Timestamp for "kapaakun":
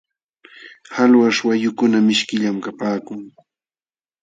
2.65-3.21